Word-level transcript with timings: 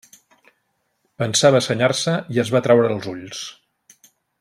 Pensava 1.23 1.61
senyar-se 1.67 2.17
i 2.37 2.43
es 2.45 2.53
va 2.57 2.65
traure 2.69 2.91
els 2.97 3.13
ulls. 3.17 3.47